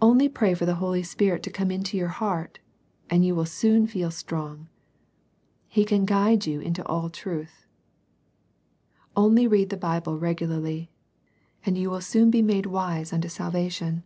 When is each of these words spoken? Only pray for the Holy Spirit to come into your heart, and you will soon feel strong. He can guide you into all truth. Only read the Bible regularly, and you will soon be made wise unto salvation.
Only 0.00 0.28
pray 0.28 0.54
for 0.54 0.66
the 0.66 0.74
Holy 0.82 1.04
Spirit 1.04 1.44
to 1.44 1.50
come 1.52 1.70
into 1.70 1.96
your 1.96 2.08
heart, 2.08 2.58
and 3.08 3.24
you 3.24 3.32
will 3.36 3.44
soon 3.46 3.86
feel 3.86 4.10
strong. 4.10 4.66
He 5.68 5.84
can 5.84 6.04
guide 6.04 6.46
you 6.48 6.58
into 6.60 6.84
all 6.88 7.08
truth. 7.08 7.64
Only 9.16 9.46
read 9.46 9.70
the 9.70 9.76
Bible 9.76 10.18
regularly, 10.18 10.90
and 11.64 11.78
you 11.78 11.90
will 11.90 12.00
soon 12.00 12.28
be 12.28 12.42
made 12.42 12.66
wise 12.66 13.12
unto 13.12 13.28
salvation. 13.28 14.02